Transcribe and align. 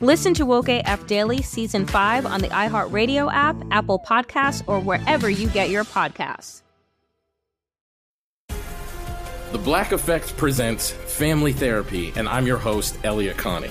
Listen 0.00 0.32
to 0.34 0.46
Woke 0.46 0.68
AF 0.68 1.08
Daily 1.08 1.42
Season 1.42 1.84
5 1.84 2.24
on 2.24 2.40
the 2.40 2.48
iHeartRadio 2.48 3.32
app, 3.32 3.56
Apple 3.72 3.98
Podcasts, 3.98 4.62
or 4.68 4.78
wherever 4.78 5.28
you 5.28 5.48
get 5.48 5.70
your 5.70 5.82
podcasts. 5.82 6.62
The 9.50 9.58
Black 9.58 9.90
Effect 9.90 10.36
presents 10.36 10.92
Family 10.92 11.52
Therapy, 11.52 12.12
and 12.14 12.28
I'm 12.28 12.46
your 12.46 12.58
host, 12.58 12.96
Elliott 13.02 13.38
Connie. 13.38 13.70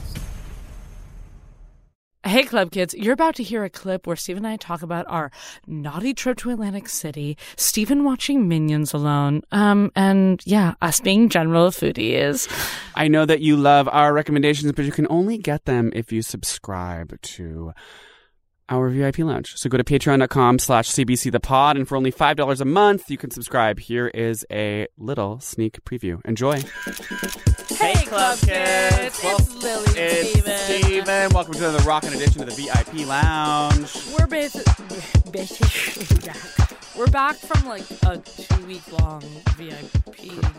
Hey, 2.23 2.43
Club 2.43 2.69
Kids, 2.69 2.93
you're 2.93 3.15
about 3.15 3.33
to 3.35 3.43
hear 3.43 3.63
a 3.63 3.69
clip 3.69 4.05
where 4.05 4.15
Steve 4.15 4.37
and 4.37 4.45
I 4.45 4.55
talk 4.55 4.83
about 4.83 5.07
our 5.09 5.31
naughty 5.65 6.13
trip 6.13 6.37
to 6.37 6.51
Atlantic 6.51 6.87
City, 6.87 7.35
Stephen 7.55 8.03
watching 8.03 8.47
Minions 8.47 8.93
alone, 8.93 9.41
um, 9.51 9.91
and 9.95 10.39
yeah, 10.45 10.75
us 10.83 11.01
being 11.01 11.29
general 11.29 11.71
foodies. 11.71 12.47
I 12.93 13.07
know 13.07 13.25
that 13.25 13.41
you 13.41 13.57
love 13.57 13.89
our 13.91 14.13
recommendations, 14.13 14.71
but 14.71 14.85
you 14.85 14.91
can 14.91 15.07
only 15.09 15.39
get 15.39 15.65
them 15.65 15.91
if 15.95 16.11
you 16.11 16.21
subscribe 16.21 17.19
to 17.23 17.73
our 18.71 18.89
VIP 18.89 19.19
lounge. 19.19 19.55
So 19.57 19.69
go 19.69 19.77
to 19.77 19.83
patreon.com 19.83 20.57
slash 20.59 20.89
CBC 20.89 21.31
the 21.31 21.39
pod, 21.39 21.75
and 21.77 21.87
for 21.87 21.95
only 21.97 22.11
$5 22.11 22.61
a 22.61 22.65
month, 22.65 23.11
you 23.11 23.17
can 23.17 23.29
subscribe. 23.29 23.79
Here 23.79 24.07
is 24.07 24.45
a 24.49 24.87
little 24.97 25.39
sneak 25.41 25.83
preview. 25.83 26.25
Enjoy. 26.25 26.61
Hey, 27.77 27.93
Club 28.05 28.39
Kids, 28.39 29.19
it's 29.23 29.55
Lily 29.63 29.85
It's 29.99 30.29
Steven. 30.31 30.57
Steven. 30.57 31.33
Welcome 31.33 31.53
to 31.55 31.59
the 31.71 31.83
rockin' 31.85 32.13
edition 32.13 32.41
of 32.41 32.49
the 32.49 32.55
VIP 32.55 33.05
lounge. 33.07 33.93
We're 34.17 34.27
basically, 34.27 35.31
basically 35.31 36.17
back. 36.27 36.37
We're 36.97 37.07
back 37.07 37.35
from 37.35 37.67
like 37.67 37.83
a 38.03 38.17
two 38.17 38.65
week 38.65 38.83
long 39.01 39.21
VIP 39.55 39.91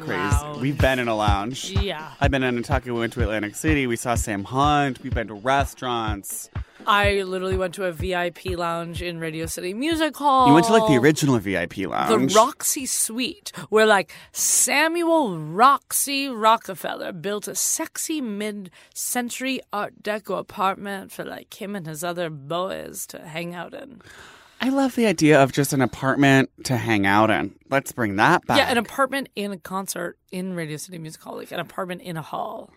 Crazy. 0.01 0.13
lounge. 0.13 0.61
We've 0.61 0.79
been 0.79 0.99
in 0.99 1.09
a 1.09 1.15
lounge. 1.17 1.71
Yeah. 1.71 2.11
I've 2.21 2.31
been 2.31 2.43
in 2.43 2.55
Nantucket. 2.57 2.93
We 2.93 2.99
went 3.01 3.13
to 3.15 3.23
Atlantic 3.23 3.55
City. 3.55 3.87
We 3.87 3.97
saw 3.97 4.15
Sam 4.17 4.45
Hunt. 4.45 5.03
We've 5.03 5.15
been 5.15 5.29
to 5.29 5.35
restaurants. 5.35 6.51
I 6.87 7.23
literally 7.23 7.57
went 7.57 7.75
to 7.75 7.85
a 7.85 7.93
VIP 7.93 8.57
lounge 8.57 9.03
in 9.03 9.19
Radio 9.19 9.47
City 9.47 9.75
Music 9.75 10.17
Hall. 10.17 10.49
You 10.49 10.55
went 10.55 10.67
to 10.67 10.73
like 10.73 10.89
the 10.89 10.97
original 10.97 11.39
VIP 11.39 11.79
lounge, 11.79 12.33
the. 12.33 12.39
Roxy 12.39 12.87
Suite, 12.87 13.53
where 13.69 13.87
like 13.87 14.13
Samuel 14.33 15.39
Roxy 15.39 16.29
Rockefeller 16.29 17.13
built 17.13 17.49
a 17.49 17.55
sexy 17.55 18.21
mid-century 18.21 19.61
Art 19.73 20.03
Deco 20.03 20.39
apartment 20.39 21.13
for 21.13 21.25
like 21.25 21.61
him 21.61 21.77
and 21.77 21.87
his 21.87 22.03
other 22.03 22.31
boys 22.31 23.07
to 23.09 23.21
hang 23.21 23.55
out 23.55 23.75
in. 23.75 24.03
I 24.61 24.69
love 24.69 24.95
the 24.95 25.07
idea 25.07 25.43
of 25.43 25.51
just 25.53 25.73
an 25.73 25.81
apartment 25.81 26.51
to 26.65 26.77
hang 26.77 27.05
out 27.05 27.31
in. 27.31 27.55
Let's 27.69 27.91
bring 27.91 28.17
that 28.17 28.47
back. 28.47 28.59
Yeah, 28.59 28.71
an 28.71 28.79
apartment 28.79 29.29
in 29.35 29.51
a 29.51 29.59
concert 29.59 30.17
in 30.31 30.55
Radio 30.55 30.77
City 30.77 30.99
Music 30.99 31.21
Hall, 31.21 31.37
like 31.37 31.51
an 31.51 31.59
apartment 31.59 32.03
in 32.03 32.17
a 32.17 32.23
hall. 32.23 32.71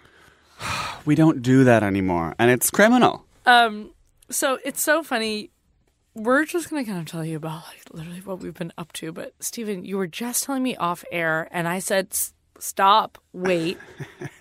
we 1.05 1.15
don't 1.15 1.41
do 1.41 1.63
that 1.63 1.83
anymore, 1.83 2.33
and 2.39 2.49
it's 2.49 2.71
criminal. 2.71 3.25
Um, 3.45 3.91
so 4.29 4.59
it's 4.63 4.81
so 4.81 5.03
funny. 5.03 5.51
We're 6.13 6.45
just 6.45 6.69
gonna 6.69 6.85
kind 6.85 6.99
of 6.99 7.05
tell 7.05 7.25
you 7.25 7.37
about 7.37 7.63
like 7.67 7.83
literally 7.91 8.21
what 8.21 8.39
we've 8.39 8.53
been 8.53 8.73
up 8.77 8.93
to. 8.93 9.11
But 9.11 9.33
Stephen, 9.39 9.85
you 9.85 9.97
were 9.97 10.07
just 10.07 10.43
telling 10.43 10.63
me 10.63 10.75
off 10.75 11.03
air, 11.11 11.47
and 11.51 11.67
I 11.67 11.79
said, 11.79 12.15
"Stop, 12.59 13.17
wait." 13.33 13.77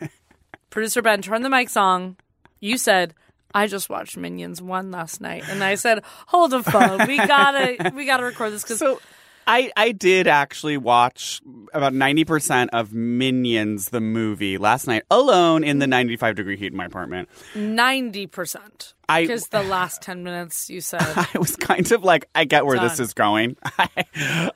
Producer 0.70 1.02
Ben, 1.02 1.22
turn 1.22 1.42
the 1.42 1.48
mics 1.48 1.76
on. 1.80 2.16
You 2.60 2.78
said, 2.78 3.14
"I 3.54 3.66
just 3.66 3.90
watched 3.90 4.16
Minions 4.16 4.62
one 4.62 4.90
last 4.90 5.20
night," 5.20 5.44
and 5.48 5.64
I 5.64 5.74
said, 5.74 6.02
"Hold 6.28 6.52
the 6.52 6.62
phone. 6.62 7.06
We 7.08 7.16
gotta, 7.16 7.92
we 7.94 8.06
gotta 8.06 8.24
record 8.24 8.52
this 8.52 8.62
because 8.62 8.78
So 8.78 9.00
I 9.47 9.71
I 9.77 9.93
did 9.93 10.27
actually 10.27 10.77
watch 10.77 11.41
about 11.72 11.93
90% 11.93 12.69
of 12.72 12.93
Minions 12.93 13.91
the 13.91 14.00
movie 14.00 14.59
last 14.59 14.87
night 14.87 15.03
alone 15.10 15.65
in 15.65 15.78
the 15.78 15.87
95 15.87 16.37
degree 16.37 16.56
heat 16.56 16.72
in 16.72 16.77
my 16.77 16.87
apartment. 16.87 17.28
ninety 17.55 18.27
percent." 18.27 18.94
Because 19.06 19.49
the 19.49 19.62
last 19.62 20.00
ten 20.00 20.22
minutes 20.25 20.71
you 20.71 20.81
said. 20.81 21.03
I 21.03 21.28
was 21.38 21.56
kind 21.56 21.91
of 21.93 22.03
like 22.05 22.28
I 22.34 22.44
get 22.44 22.65
where 22.65 22.78
this 22.78 22.99
is 23.00 23.12
going. 23.12 23.56
I, 23.78 23.88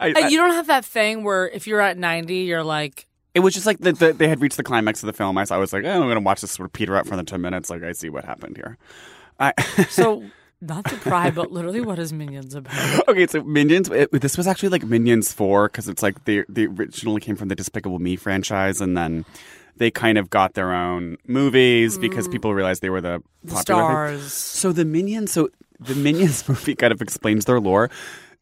I, 0.00 0.28
you 0.28 0.38
don't 0.38 0.52
have 0.52 0.68
that 0.68 0.84
thing 0.84 1.22
where 1.24 1.48
if 1.48 1.66
you're 1.66 1.80
at 1.80 1.98
90, 1.98 2.34
you're 2.34 2.64
like, 2.64 3.06
it 3.34 3.40
was 3.40 3.54
just 3.54 3.66
like 3.66 3.78
the, 3.78 3.92
the, 3.92 4.12
they 4.12 4.26
had 4.26 4.40
reached 4.40 4.56
the 4.56 4.62
climax 4.62 5.02
of 5.02 5.06
the 5.06 5.12
film. 5.12 5.36
I, 5.36 5.44
I 5.50 5.58
was 5.58 5.72
like, 5.72 5.84
oh, 5.84 5.90
I'm 5.90 6.00
going 6.00 6.14
to 6.14 6.20
watch 6.20 6.40
this 6.40 6.52
sort 6.52 6.66
of 6.66 6.72
peter 6.72 6.96
out 6.96 7.06
for 7.06 7.16
the 7.16 7.22
10 7.24 7.40
minutes. 7.40 7.68
Like 7.70 7.82
I 7.82 7.92
see 7.92 8.08
what 8.08 8.24
happened 8.24 8.56
here. 8.56 8.78
I, 9.38 9.52
so 9.90 10.24
not 10.60 10.84
to 10.86 10.96
pry, 10.96 11.30
but 11.30 11.52
literally 11.52 11.80
what 11.80 11.98
is 11.98 12.12
Minions 12.12 12.54
about? 12.54 13.08
okay, 13.08 13.26
so 13.26 13.42
Minions. 13.42 13.88
It, 13.90 14.10
this 14.12 14.36
was 14.36 14.46
actually 14.46 14.70
like 14.70 14.84
Minions 14.84 15.32
Four 15.32 15.68
because 15.68 15.88
it's 15.88 16.02
like 16.02 16.24
they 16.24 16.44
they 16.48 16.66
originally 16.66 17.20
came 17.20 17.36
from 17.36 17.48
the 17.48 17.54
Despicable 17.54 17.98
Me 17.98 18.16
franchise, 18.16 18.80
and 18.80 18.96
then 18.96 19.24
they 19.76 19.90
kind 19.90 20.18
of 20.18 20.30
got 20.30 20.54
their 20.54 20.72
own 20.72 21.16
movies 21.26 21.98
because 21.98 22.28
mm. 22.28 22.32
people 22.32 22.54
realized 22.54 22.82
they 22.82 22.90
were 22.90 23.00
the, 23.00 23.22
The 23.44 23.54
popular 23.54 24.08
thing. 24.08 24.18
stars. 24.18 24.32
So 24.32 24.72
the 24.72 24.84
Minions, 24.84 25.30
so 25.32 25.48
the 25.78 25.94
Minions 25.94 26.48
movie 26.48 26.74
kind 26.74 26.92
of 26.92 27.00
explains 27.00 27.44
their 27.44 27.60
lore. 27.60 27.90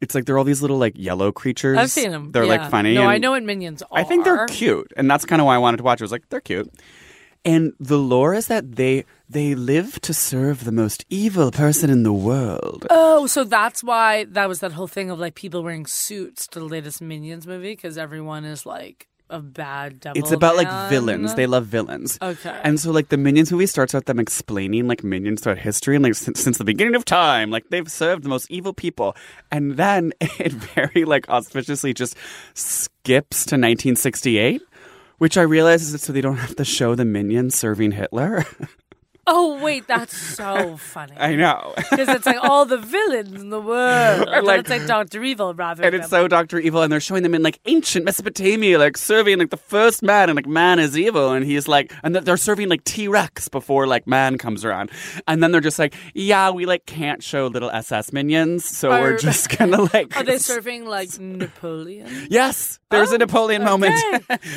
It's 0.00 0.14
like 0.14 0.26
they're 0.26 0.36
all 0.36 0.44
these 0.44 0.60
little 0.60 0.78
like 0.78 0.94
yellow 0.96 1.32
creatures. 1.32 1.78
I've 1.78 1.90
seen 1.90 2.10
them. 2.10 2.32
They're 2.32 2.44
yeah. 2.44 2.62
like 2.62 2.70
funny. 2.70 2.94
No, 2.94 3.06
I 3.06 3.18
know 3.18 3.30
what 3.30 3.42
Minions 3.42 3.82
are. 3.82 3.98
I 3.98 4.04
think 4.04 4.24
they're 4.24 4.46
cute, 4.46 4.92
and 4.96 5.10
that's 5.10 5.24
kind 5.24 5.40
of 5.40 5.46
why 5.46 5.54
I 5.54 5.58
wanted 5.58 5.78
to 5.78 5.82
watch. 5.82 6.00
it. 6.00 6.04
I 6.04 6.04
was 6.04 6.12
like, 6.12 6.28
they're 6.28 6.40
cute. 6.40 6.72
And 7.46 7.72
the 7.78 7.96
lore 7.96 8.34
is 8.34 8.48
that 8.48 8.74
they 8.74 9.04
they 9.28 9.54
live 9.54 10.00
to 10.02 10.12
serve 10.12 10.64
the 10.64 10.72
most 10.72 11.04
evil 11.08 11.50
person 11.50 11.90
in 11.90 12.02
the 12.02 12.12
world. 12.12 12.86
Oh, 12.90 13.26
so 13.26 13.44
that's 13.44 13.82
why 13.82 14.24
that 14.24 14.48
was 14.48 14.60
that 14.60 14.72
whole 14.72 14.88
thing 14.88 15.10
of 15.10 15.18
like 15.18 15.34
people 15.36 15.62
wearing 15.62 15.86
suits 15.86 16.46
to 16.48 16.58
the 16.58 16.64
latest 16.66 17.00
Minions 17.00 17.46
movie 17.46 17.72
because 17.72 17.96
everyone 17.96 18.44
is 18.44 18.66
like 18.66 19.08
a 19.30 19.40
bad 19.40 20.00
devil. 20.00 20.20
It's 20.20 20.32
about 20.32 20.56
like 20.56 20.90
villains. 20.90 21.34
They 21.34 21.46
love 21.46 21.66
villains. 21.66 22.18
Okay. 22.22 22.60
And 22.62 22.78
so 22.78 22.90
like 22.90 23.08
the 23.08 23.16
Minions 23.16 23.50
movie 23.50 23.66
starts 23.66 23.94
out 23.94 24.06
them 24.06 24.18
explaining 24.18 24.86
like 24.86 25.02
Minions 25.02 25.40
throughout 25.40 25.58
history 25.58 25.96
and 25.96 26.04
like 26.04 26.14
since, 26.14 26.40
since 26.40 26.58
the 26.58 26.64
beginning 26.64 26.94
of 26.94 27.04
time, 27.04 27.50
like 27.50 27.68
they've 27.70 27.90
served 27.90 28.22
the 28.22 28.28
most 28.28 28.50
evil 28.50 28.72
people. 28.72 29.16
And 29.50 29.76
then 29.76 30.12
it 30.20 30.52
very 30.52 31.04
like 31.04 31.28
auspiciously 31.28 31.94
just 31.94 32.16
skips 32.54 33.44
to 33.46 33.54
1968, 33.54 34.62
which 35.18 35.36
I 35.36 35.42
realize 35.42 35.92
is 35.92 36.02
so 36.02 36.12
they 36.12 36.20
don't 36.20 36.36
have 36.36 36.56
to 36.56 36.64
show 36.64 36.94
the 36.94 37.04
Minions 37.04 37.54
serving 37.54 37.92
Hitler. 37.92 38.44
Oh 39.28 39.60
wait, 39.62 39.86
that's 39.88 40.16
so 40.16 40.76
funny. 40.80 41.14
I 41.18 41.34
know. 41.34 41.72
Because 41.76 42.08
it's 42.08 42.26
like 42.26 42.38
all 42.42 42.64
the 42.64 42.78
villains 42.78 43.40
in 43.40 43.50
the 43.50 43.60
world. 43.60 44.28
Or 44.36 44.42
like- 44.42 44.60
it's 44.60 44.70
like 44.70 44.86
Doctor 44.86 45.22
Evil 45.24 45.54
rather 45.54 45.82
and 45.82 45.94
it's 45.94 46.08
so 46.10 46.28
Doctor 46.28 46.58
Evil, 46.58 46.82
and 46.82 46.92
they're 46.92 47.00
showing 47.00 47.22
them 47.22 47.34
in 47.34 47.42
like 47.42 47.58
ancient 47.66 48.04
Mesopotamia, 48.04 48.78
like 48.78 48.96
serving 48.96 49.38
like 49.38 49.50
the 49.50 49.56
first 49.56 50.02
man, 50.02 50.28
and 50.28 50.36
like 50.36 50.46
man 50.46 50.78
is 50.78 50.96
evil, 50.96 51.32
and 51.32 51.44
he's 51.44 51.66
like, 51.68 51.92
and 52.02 52.14
they're 52.14 52.36
serving 52.36 52.68
like 52.68 52.84
T 52.84 53.08
Rex 53.08 53.48
before 53.48 53.86
like 53.86 54.06
man 54.06 54.38
comes 54.38 54.64
around, 54.64 54.90
and 55.26 55.42
then 55.42 55.52
they're 55.52 55.60
just 55.60 55.78
like, 55.78 55.94
yeah, 56.14 56.50
we 56.50 56.66
like 56.66 56.86
can't 56.86 57.22
show 57.22 57.46
little 57.46 57.70
SS 57.70 58.12
minions, 58.12 58.64
so 58.64 58.90
we're 58.90 59.16
just 59.18 59.56
gonna 59.56 59.82
like. 59.92 60.16
Are 60.16 60.24
they 60.24 60.38
serving 60.38 60.86
like 60.86 61.18
Napoleon? 61.18 62.26
Yes, 62.30 62.78
there's 62.90 63.10
a 63.10 63.14
Oh, 63.14 63.18
Napoleon 63.18 63.64
moment. 63.64 63.94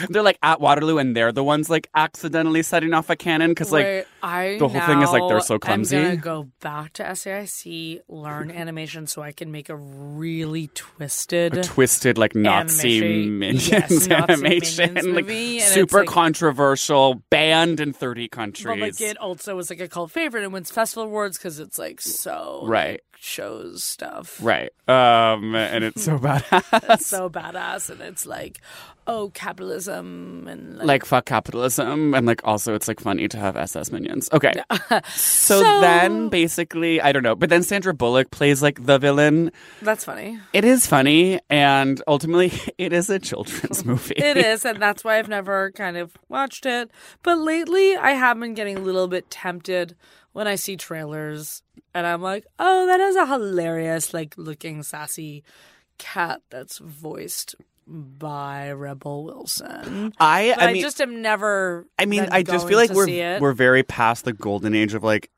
they're 0.09 0.23
like 0.23 0.37
at 0.43 0.59
Waterloo, 0.61 0.97
and 0.97 1.15
they're 1.15 1.31
the 1.31 1.43
ones 1.43 1.69
like 1.69 1.89
accidentally 1.95 2.61
setting 2.63 2.93
off 2.93 3.09
a 3.09 3.15
cannon 3.15 3.51
because 3.51 3.71
like 3.71 4.07
I 4.21 4.57
the 4.59 4.67
whole 4.69 4.81
thing 4.81 5.01
is, 5.01 5.11
like, 5.11 5.27
they're 5.27 5.39
so 5.41 5.57
clumsy. 5.59 5.97
I'm 5.97 6.03
gonna 6.03 6.15
go 6.17 6.49
back 6.61 6.93
to 6.93 7.03
SAIC, 7.03 8.01
learn 8.07 8.51
animation, 8.51 9.07
so 9.07 9.21
I 9.21 9.31
can 9.31 9.51
make 9.51 9.69
a 9.69 9.75
really 9.75 10.67
twisted. 10.75 11.57
a 11.57 11.63
twisted 11.63 12.17
like 12.17 12.35
Nazi 12.35 12.97
Animation. 12.99 13.39
minions 13.39 13.69
Yes, 13.69 14.07
Nazi 14.07 14.11
animation, 14.33 14.93
Minions 14.93 15.61
like 15.63 15.69
super 15.73 15.99
like- 15.99 16.07
controversial, 16.07 17.15
banned 17.29 17.79
in 17.79 17.93
30 17.93 18.27
countries. 18.27 18.65
but 18.65 18.79
like 18.79 19.01
it 19.01 19.17
also 19.17 19.55
was 19.55 19.69
like 19.69 19.79
a 19.79 19.87
cult 19.87 20.11
favorite 20.11 20.43
and 20.43 20.53
wins 20.53 20.71
festival 20.71 21.03
awards 21.03 21.37
because 21.37 21.59
it's 21.59 21.77
like 21.79 22.01
so 22.01 22.61
Right. 22.65 23.01
Shows 23.21 23.83
stuff. 23.83 24.39
Right. 24.41 24.71
Um, 24.87 25.55
and 25.55 25.83
it's 25.83 26.03
so 26.03 26.17
badass. 26.19 26.93
It's 26.93 27.05
so 27.07 27.29
badass, 27.29 27.89
and 27.89 28.01
it's 28.01 28.25
like, 28.25 28.59
oh, 29.07 29.29
capitalism 29.33 30.47
and 30.47 30.77
like, 30.77 30.87
like 30.87 31.05
fuck 31.05 31.25
capitalism 31.25 32.13
and 32.13 32.27
like 32.27 32.41
also 32.43 32.75
it's 32.75 32.87
like 32.87 32.99
funny 32.99 33.27
to 33.27 33.37
have 33.37 33.57
SS 33.57 33.91
minions. 33.91 34.29
Okay. 34.31 34.53
so, 35.15 35.61
So- 35.63 35.81
then 35.81 36.29
basically 36.29 37.01
I 37.01 37.11
don't 37.11 37.23
know, 37.23 37.35
but 37.35 37.49
then 37.49 37.63
Sandra 37.63 37.93
Bullock 37.93 38.29
plays 38.31 38.61
like 38.61 38.85
the 38.85 38.97
villain. 38.99 39.51
that's 39.81 40.03
funny. 40.03 40.39
It 40.53 40.63
is 40.63 40.85
funny 40.85 41.39
and 41.49 42.01
ultimately 42.07 42.53
it 42.77 42.93
is 42.93 43.09
a 43.09 43.17
children's 43.19 43.83
movie. 43.83 44.15
It 44.15 44.37
is, 44.37 44.63
and 44.63 44.79
that's 44.81 45.03
why 45.03 45.17
I've 45.17 45.27
never 45.29 45.71
kind 45.71 45.97
of 45.97 46.15
watched 46.29 46.65
it. 46.67 46.91
But 47.23 47.39
lately, 47.39 47.95
I 47.97 48.11
have 48.11 48.39
been 48.39 48.53
getting 48.53 48.77
a 48.77 48.81
little 48.81 49.07
bit 49.07 49.29
tempted 49.31 49.95
when 50.39 50.47
I 50.47 50.55
see 50.55 50.77
trailers, 50.77 51.61
and 51.93 52.07
I'm 52.07 52.21
like, 52.21 52.45
oh, 52.59 52.85
that 52.87 53.01
is 53.01 53.17
a 53.17 53.25
hilarious, 53.25 54.13
like, 54.13 54.35
looking 54.37 54.83
sassy 54.83 55.43
cat 55.97 56.41
that's 56.49 56.77
voiced 56.77 57.55
by 57.85 58.71
Rebel 58.71 59.25
Wilson. 59.25 60.13
I 60.17 60.55
I, 60.57 60.71
mean 60.71 60.81
just 60.81 61.01
am 61.01 61.21
never. 61.21 61.85
I 61.97 62.05
mean 62.05 62.29
I 62.31 62.43
just 62.43 62.69
feel 62.69 62.77
like 62.77 62.91
we're 62.91 63.39
we're 63.41 63.51
very 63.51 63.83
past 63.83 64.23
the 64.23 64.31
golden 64.31 64.73
age 64.75 64.93
of 64.93 65.03
like 65.03 65.29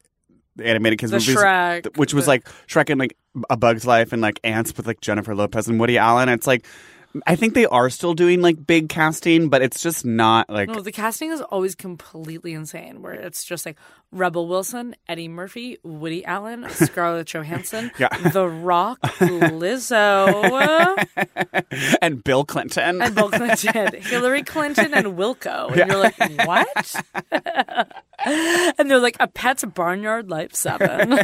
animated 0.64 1.00
kids 1.00 1.12
the 1.12 1.18
movies. 1.18 1.36
Shrek, 1.36 1.98
which 1.98 2.14
was 2.14 2.26
the- 2.26 2.32
like 2.32 2.48
Shrek 2.68 2.92
and 2.92 3.00
like 3.00 3.18
A 3.50 3.58
Bug's 3.58 3.88
Life 3.88 4.14
and 4.14 4.22
like 4.22 4.40
Antz 4.44 4.78
with 4.78 4.86
like 4.86 5.02
Jennifer 5.02 5.34
Lopez 5.34 5.68
and 5.68 5.80
Woody 5.80 5.98
Allen. 5.98 6.30
It's 6.30 6.46
like 6.46 6.68
I 7.28 7.36
think 7.36 7.54
they 7.54 7.66
are 7.66 7.90
still 7.90 8.14
doing 8.14 8.42
like 8.42 8.66
big 8.66 8.90
casting, 8.90 9.50
but 9.50 9.62
it's 9.62 9.82
just 9.82 10.06
not 10.06 10.50
like 10.50 10.70
No, 10.70 10.82
the 10.82 10.92
casting 10.92 11.32
is 11.32 11.42
always 11.42 11.76
completely 11.76 12.54
insane. 12.54 13.02
Where 13.02 13.14
it's 13.14 13.44
just 13.44 13.66
like 13.66 13.78
Rebel 14.12 14.48
Wilson, 14.48 14.96
Eddie 15.08 15.28
Murphy, 15.28 15.78
Woody 15.84 16.24
Allen, 16.26 16.66
Scarlett 16.70 17.28
Johansson, 17.28 17.92
Yeah. 17.98 18.10
The 18.30 18.48
Rock, 18.48 19.00
Lizzo, 19.02 21.06
and 22.02 22.24
Bill 22.24 22.46
Clinton. 22.46 23.02
and 23.02 23.16
Bill 23.16 23.30
Clinton, 23.30 24.02
Hillary 24.02 24.44
Clinton, 24.44 24.94
and 24.94 25.08
Wilco. 25.18 25.68
And 25.70 25.92
you're 25.92 26.00
like, 26.00 26.18
what? 26.48 26.96
and 28.78 28.90
they're 28.90 29.00
like, 29.00 29.18
a 29.20 29.28
pet's 29.28 29.64
barnyard 29.64 30.30
life 30.30 30.54
seven. 30.54 31.20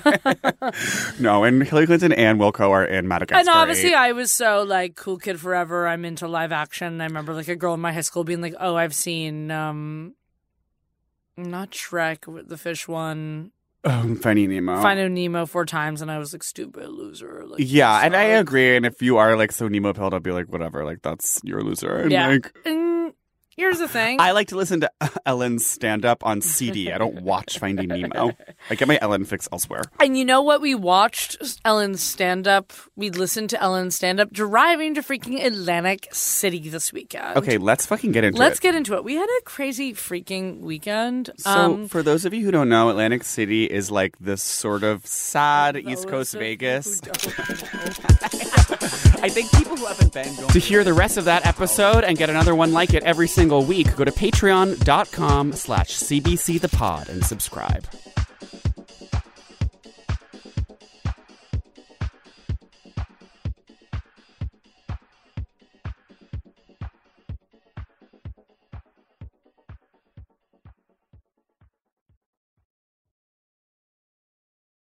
no, 1.19 1.43
and 1.43 1.63
Hillary 1.63 1.85
Clinton 1.87 2.11
and 2.13 2.39
Wilco 2.39 2.69
are 2.69 2.85
in 2.85 3.07
Madagascar. 3.07 3.39
and 3.39 3.49
obviously, 3.49 3.89
8. 3.89 3.95
I 3.95 4.11
was 4.13 4.31
so 4.31 4.63
like 4.63 4.95
cool 4.95 5.17
kid 5.17 5.39
forever. 5.39 5.76
I'm 5.85 6.06
into 6.06 6.27
live 6.27 6.53
action. 6.53 7.01
I 7.01 7.06
remember 7.06 7.33
like 7.33 7.50
a 7.50 7.56
girl 7.57 7.74
in 7.74 7.81
my 7.81 7.91
high 7.91 8.01
school 8.01 8.24
being 8.24 8.39
like, 8.41 8.56
"Oh, 8.59 8.77
I've 8.77 8.95
seen 8.95 9.51
um, 9.51 10.15
not 11.35 11.71
Shrek, 11.71 12.47
the 12.47 12.57
fish 12.57 12.88
one, 12.88 13.51
Oh, 13.83 14.15
Finding 14.15 14.50
Nemo. 14.50 14.81
Finding 14.81 15.13
Nemo 15.13 15.45
four 15.45 15.65
times," 15.65 16.01
and 16.01 16.09
I 16.09 16.18
was 16.18 16.33
like, 16.33 16.44
"Stupid 16.44 16.89
loser." 16.89 17.44
Like, 17.45 17.59
yeah, 17.59 18.01
and 18.03 18.15
I 18.15 18.24
agree. 18.24 18.75
And 18.75 18.85
if 18.85 19.01
you 19.01 19.18
are 19.18 19.38
like 19.38 19.51
so 19.51 19.68
Nemo 19.68 19.94
pilled, 19.94 20.13
I'll 20.13 20.19
be 20.19 20.31
like, 20.31 20.47
whatever, 20.51 20.83
like 20.83 21.01
that's 21.03 21.39
you're 21.44 21.62
loser. 21.62 21.95
And, 21.97 22.12
Yeah. 22.12 22.27
like, 22.27 22.51
And 22.65 22.76
here's 23.57 23.80
the 23.80 23.88
thing. 23.88 24.21
I 24.21 24.31
like 24.31 24.50
to 24.50 24.56
listen 24.56 24.81
to 24.81 24.92
Ellen's 25.25 25.65
stand 25.65 26.06
up 26.06 26.25
on 26.25 26.42
CD. 26.42 26.92
I 26.92 26.98
don't 26.98 27.21
watch 27.24 27.59
Finding 27.59 27.89
Nemo. 27.89 28.31
I 28.69 28.75
get 28.75 28.88
my 28.88 28.98
Ellen 29.01 29.25
fix 29.25 29.50
elsewhere. 29.51 29.81
And 30.00 30.18
you 30.18 30.24
know 30.24 30.42
what? 30.42 30.62
We 30.62 30.75
watched 30.75 31.59
Ellen's 31.65 32.01
stand 32.01 32.48
up. 32.48 32.71
We 32.95 33.09
listened 33.09 33.50
to 33.50 33.62
Ellen's 33.62 33.95
stand 33.95 34.19
up 34.19 34.31
driving 34.31 34.94
to 34.95 35.01
freaking 35.01 35.44
Atlantic 35.44 36.07
City 36.12 36.69
this 36.69 36.94
weekend. 36.94 37.38
Okay, 37.38 37.57
let's 37.57 37.86
fucking 37.86 38.12
get 38.12 38.24
into 38.24 38.38
it. 38.38 38.39
Let's 38.39 38.59
get 38.59 38.75
into 38.75 38.94
it. 38.94 39.04
We 39.04 39.15
had 39.15 39.27
a 39.39 39.42
crazy 39.44 39.94
freaking 39.94 40.59
weekend. 40.59 41.31
So, 41.38 41.50
um, 41.50 41.88
for 41.88 42.04
those 42.04 42.25
of 42.25 42.33
you 42.33 42.45
who 42.45 42.51
don't 42.51 42.69
know, 42.69 42.89
Atlantic 42.89 43.24
City 43.24 43.65
is 43.65 43.92
like 43.92 44.18
this 44.19 44.42
sort 44.44 44.83
of 44.83 45.06
sad 45.06 45.75
East 45.77 46.07
Coast 46.07 46.33
Vegas. 46.33 47.01
who 49.17 49.21
don't 49.21 49.31
I 49.31 49.33
think 49.33 49.51
people 49.51 49.77
who 49.77 49.85
haven't 49.85 50.13
been 50.13 50.35
don't. 50.35 50.51
To 50.51 50.59
hear 50.59 50.83
the 50.83 50.93
rest 50.93 51.17
of 51.17 51.25
that 51.25 51.45
episode 51.45 52.03
and 52.03 52.17
get 52.17 52.29
another 52.29 52.55
one 52.55 52.73
like 52.73 52.93
it 52.93 53.03
every 53.03 53.27
single 53.27 53.63
week, 53.63 53.95
go 53.95 54.05
to 54.05 54.11
patreon.com 54.11 55.53
slash 55.53 55.89
cbc 55.89 56.61
the 56.61 56.69
pod 56.69 57.09
and 57.09 57.25
subscribe. 57.25 57.85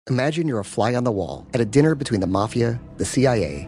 Imagine 0.10 0.48
you're 0.48 0.60
a 0.60 0.66
fly 0.66 0.94
on 0.94 1.06
the 1.06 1.12
wall 1.12 1.48
at 1.54 1.62
a 1.62 1.66
dinner 1.66 1.96
between 1.96 2.20
the 2.20 2.28
mafia, 2.28 2.80
the 2.98 3.06
CIA, 3.06 3.68